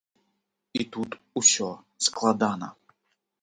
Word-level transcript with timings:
І 0.79 0.85
тут 0.95 1.17
усё 1.41 1.67
складна. 2.07 2.71